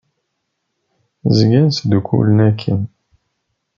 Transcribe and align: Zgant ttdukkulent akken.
Zgant 1.35 1.77
ttdukkulent 1.79 2.39
akken. 2.49 2.79